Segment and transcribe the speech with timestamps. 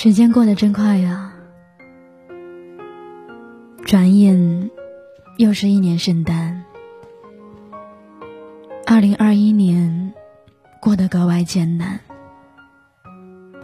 [0.00, 1.32] 时间过得真快呀，
[3.84, 4.70] 转眼
[5.38, 6.62] 又是一年圣诞。
[8.86, 10.14] 二零二一年
[10.80, 11.98] 过得格外艰难，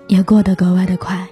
[0.09, 1.29] 也过得格外的快。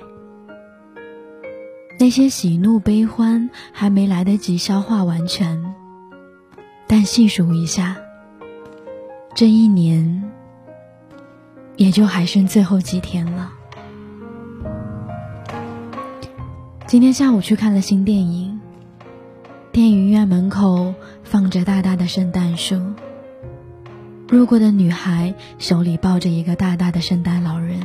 [1.99, 5.75] 那些喜怒悲欢还没来得及消化完全，
[6.87, 7.97] 但细数一下，
[9.35, 10.31] 这一年
[11.75, 13.55] 也就还剩最后几天了。
[16.93, 18.61] 今天下午去看了新电影，
[19.73, 20.93] 电影院门口
[21.25, 22.79] 放着大大的圣诞树。
[24.29, 27.81] 路过的女孩手里抱着一个大大的圣诞老人，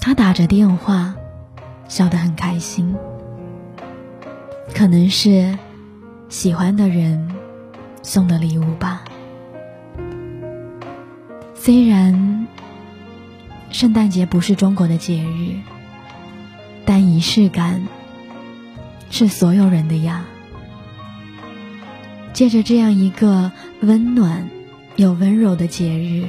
[0.00, 1.14] 她打着电话，
[1.86, 2.96] 笑得很开心。
[4.74, 5.58] 可能是
[6.30, 7.30] 喜欢的人
[8.00, 9.04] 送的礼物吧。
[11.54, 12.46] 虽然
[13.68, 15.60] 圣诞节不是中国的节日。
[17.14, 17.88] 仪式感
[19.10, 20.24] 是所有人的呀。
[22.32, 24.48] 借着这样一个温暖
[24.96, 26.24] 又温柔的节日，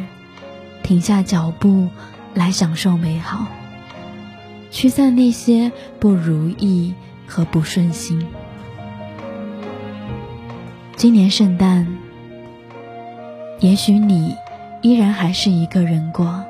[0.83, 1.89] 停下脚步
[2.33, 3.45] 来享受美好，
[4.71, 6.95] 驱散那些不如意
[7.27, 8.27] 和不顺心。
[10.95, 11.87] 今年圣诞，
[13.59, 14.35] 也许你
[14.81, 16.43] 依然还是一个人过，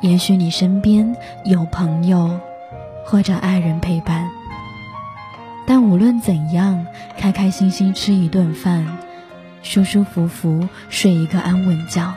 [0.00, 2.40] 也许你身边有朋友。
[3.10, 4.30] 或者爱人陪伴，
[5.64, 8.86] 但无论怎样，开开心心吃一顿饭，
[9.62, 12.12] 舒舒服服睡一个安稳觉，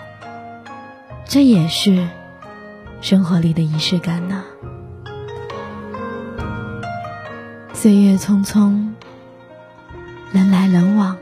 [1.23, 2.05] 这也是
[2.99, 4.43] 生活里的仪式感呢。
[7.73, 8.89] 岁月匆匆，
[10.33, 11.17] 人来人往，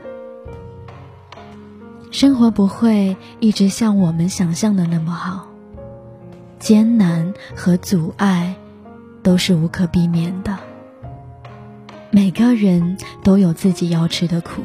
[2.10, 5.46] 生活不会一直像我们想象的那么好，
[6.58, 8.56] 艰难和阻碍。
[9.22, 10.58] 都是无可避免的。
[12.10, 14.62] 每个人都有自己要吃的苦，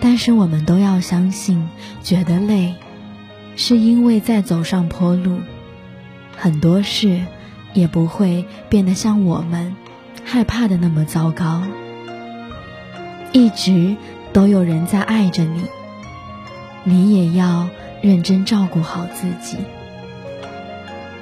[0.00, 1.68] 但是我们都要相信，
[2.02, 2.74] 觉得累，
[3.56, 5.40] 是因为在走上坡路，
[6.36, 7.20] 很多事
[7.74, 9.74] 也不会变得像我们
[10.24, 11.62] 害怕的那么糟糕。
[13.32, 13.96] 一直
[14.32, 15.64] 都有人在爱着你，
[16.84, 17.68] 你也要
[18.00, 19.56] 认真照顾好自己。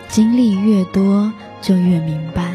[0.09, 1.33] 经历越多。
[1.62, 2.55] 就越明白，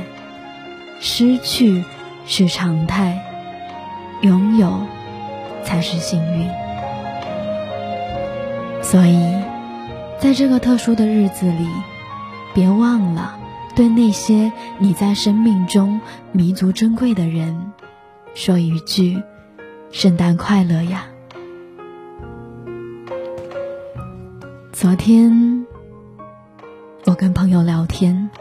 [1.02, 1.84] 失去
[2.26, 3.22] 是常态，
[4.22, 4.84] 拥有
[5.66, 6.48] 才是幸运。
[8.82, 9.36] 所以，
[10.18, 11.68] 在这个特殊的日子里，
[12.54, 13.38] 别忘了
[13.76, 16.00] 对那些你在生命中
[16.32, 17.74] 弥足珍贵的人，
[18.34, 19.22] 说一句
[19.92, 21.08] “圣诞快乐呀”。
[24.72, 25.61] 昨天，
[27.22, 28.32] 跟朋友聊天。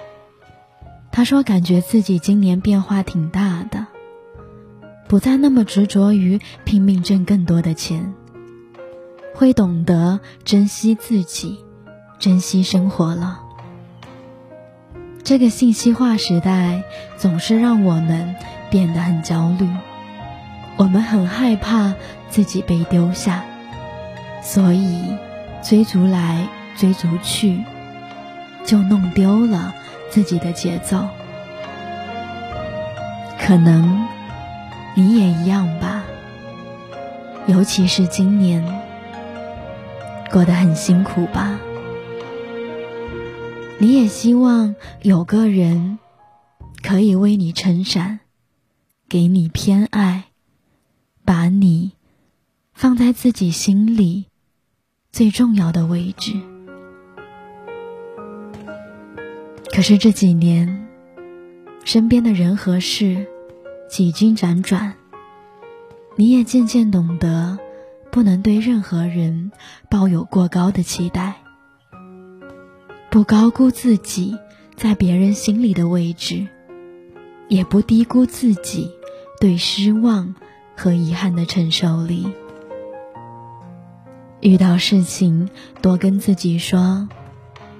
[1.12, 3.86] 他说：“感觉自己今年变化挺大的，
[5.06, 8.14] 不再那么执着于拼命挣更多的钱，
[9.34, 11.62] 会懂得珍惜自己，
[12.19, 13.42] 珍惜生活了。
[15.22, 16.82] 这个信息化时代
[17.19, 18.34] 总是让我们
[18.70, 19.69] 变得很焦虑，
[20.78, 21.92] 我们很害怕
[22.30, 23.44] 自己被丢下，
[24.42, 25.19] 所以
[25.62, 26.48] 追逐来
[26.78, 27.62] 追逐去，
[28.65, 29.75] 就弄丢了。”
[30.10, 31.09] 自己的节奏，
[33.38, 34.09] 可能
[34.97, 36.03] 你也一样吧。
[37.47, 38.60] 尤其是今年，
[40.32, 41.60] 过得很辛苦吧。
[43.78, 46.00] 你也希望有个人
[46.82, 48.19] 可以为你撑伞，
[49.09, 50.25] 给你偏爱，
[51.25, 51.93] 把你
[52.75, 54.25] 放在自己心里
[55.12, 56.50] 最重要的位置。
[59.72, 60.88] 可是这几年，
[61.84, 63.26] 身边的人和事
[63.88, 64.94] 几经辗转，
[66.16, 67.58] 你也渐渐懂得，
[68.10, 69.53] 不能对任何人
[69.88, 71.36] 抱有过高的期待，
[73.11, 74.37] 不高估自己
[74.75, 76.49] 在别人心里的位置，
[77.49, 78.90] 也不低估自己
[79.40, 80.34] 对失望
[80.76, 82.28] 和遗憾的承受力。
[84.40, 85.49] 遇到事情，
[85.81, 87.08] 多跟自己说，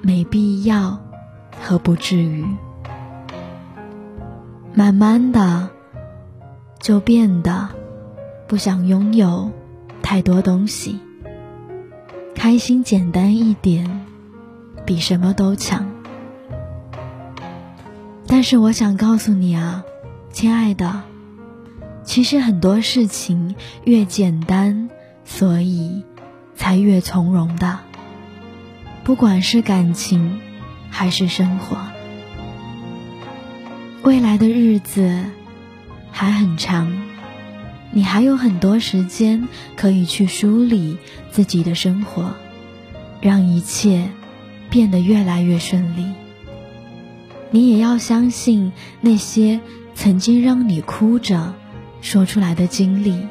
[0.03, 1.10] 没必要。
[1.59, 2.45] 和不至于，
[4.75, 5.71] 慢慢的
[6.79, 7.69] 就变得
[8.47, 9.51] 不想拥有
[10.03, 10.99] 太多东西，
[12.35, 14.07] 开心简单一点，
[14.85, 15.87] 比什么都强。
[18.27, 19.85] 但是我想告诉你啊，
[20.33, 21.03] 亲爱的，
[22.05, 23.55] 其实很多事情
[23.85, 24.89] 越简单，
[25.25, 26.05] 所以
[26.55, 27.81] 才越从容的，
[29.05, 30.41] 不管是感情。
[30.91, 31.79] 还是生活。
[34.03, 35.25] 未来的日子
[36.11, 36.93] 还很长，
[37.93, 40.99] 你还有很多时间可以去梳理
[41.31, 42.35] 自己的生活，
[43.21, 44.09] 让一切
[44.71, 46.07] 变得越来越顺利。
[47.51, 49.61] 你也要相信，那些
[49.95, 51.55] 曾经让你哭着
[52.01, 53.27] 说出来的经历，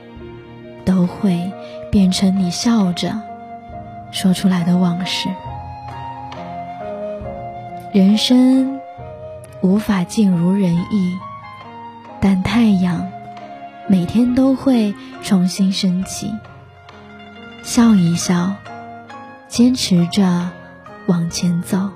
[0.86, 1.52] 都会
[1.90, 3.22] 变成你笑着
[4.12, 5.30] 说出来的往事。
[7.92, 8.80] 人生
[9.62, 11.18] 无法尽如人意，
[12.22, 13.08] 但太阳
[13.88, 14.94] 每天都会
[15.24, 16.32] 重新升起。
[17.64, 18.54] 笑一笑，
[19.48, 20.52] 坚持着
[21.08, 21.90] 往前走，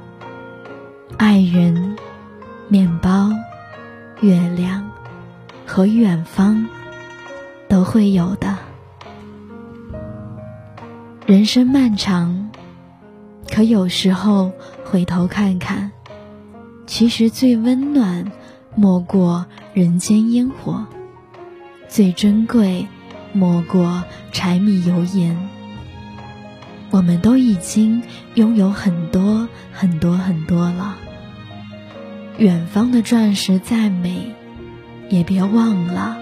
[1.17, 1.95] 爱人。
[2.69, 3.29] 面包、
[4.21, 4.89] 月亮
[5.67, 6.65] 和远方
[7.67, 8.57] 都会有的。
[11.27, 12.49] 人生漫长，
[13.53, 14.51] 可有时候
[14.83, 15.91] 回头看看，
[16.87, 18.31] 其实最温暖
[18.73, 19.45] 莫过
[19.75, 20.87] 人间烟火，
[21.87, 22.87] 最珍贵
[23.31, 25.37] 莫过柴米油盐。
[26.89, 28.01] 我们都已经
[28.33, 30.95] 拥有很多很多很多了。
[32.39, 34.33] 远方的钻石再美，
[35.09, 36.17] 也别忘了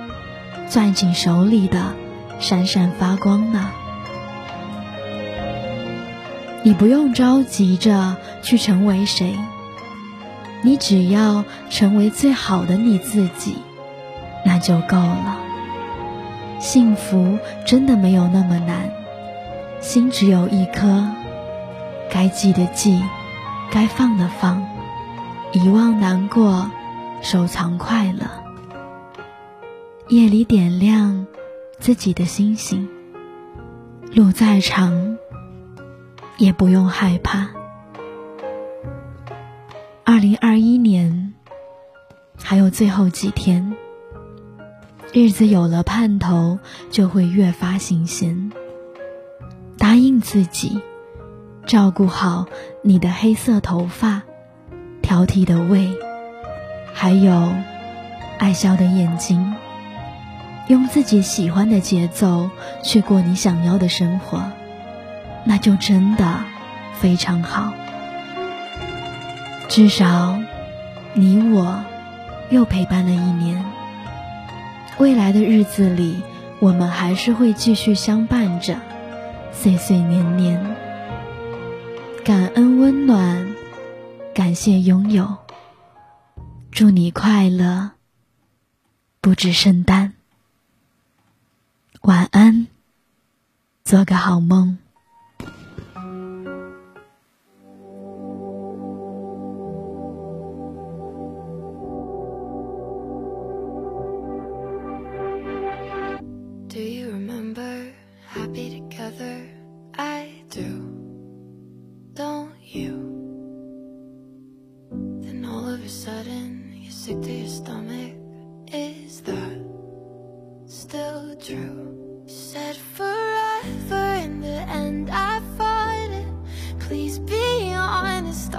[0.68, 1.94] 攥紧手里的
[2.42, 3.70] 闪闪发光呢。
[6.64, 9.36] 你不用着急着去成为谁，
[10.64, 13.56] 你只要成为最好的你自己，
[14.46, 15.40] 那就够了。
[16.60, 18.92] 幸福真的没有那么难，
[19.82, 21.08] 心只有一颗，
[22.12, 23.02] 该记的记，
[23.72, 24.64] 该放的放。
[25.54, 26.70] 遗忘难过，
[27.22, 28.28] 收藏快乐。
[30.08, 31.26] 夜里点亮
[31.80, 32.88] 自己的星星，
[34.14, 35.18] 路再长
[36.38, 37.50] 也不用害怕。
[40.04, 41.34] 二零二一年
[42.42, 43.76] 还有最后几天，
[45.14, 48.52] 日子有了盼头，就会越发新鲜。
[49.78, 50.82] 答应自己，
[51.66, 52.46] 照顾好
[52.84, 54.24] 你的黑色头发。
[55.02, 55.90] 挑剔的胃，
[56.94, 57.52] 还有
[58.38, 59.56] 爱笑的眼睛，
[60.68, 62.50] 用自己喜欢的节奏
[62.82, 64.42] 去过你想要的生活，
[65.46, 66.44] 那就真的
[67.00, 67.74] 非常好。
[69.68, 70.40] 至少，
[71.14, 71.84] 你我
[72.50, 73.64] 又陪伴了一年。
[74.98, 76.22] 未来的日子里，
[76.60, 78.80] 我们还是会继续相伴着，
[79.52, 80.76] 岁岁年年。
[82.24, 83.56] 感恩温暖。
[84.34, 85.38] 感谢拥有，
[86.72, 87.92] 祝你快乐，
[89.20, 90.14] 不止圣诞。
[92.04, 92.68] 晚安，
[93.84, 94.78] 做个好梦。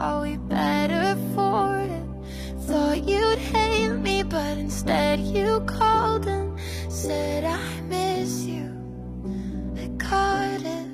[0.02, 2.02] Are we better for it?
[2.66, 8.68] Thought you'd hate me, but instead you called and said I miss you.
[9.76, 10.88] I caught it.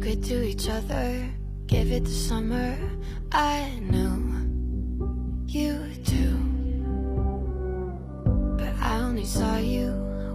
[0.00, 1.30] Good to each other,
[1.68, 2.76] give it to summer.
[3.30, 4.16] I knew
[5.46, 6.36] you too
[8.58, 9.92] But I only saw you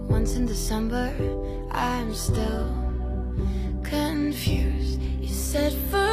[0.08, 1.12] once in December
[1.70, 2.68] I'm still
[3.82, 6.11] confused You said for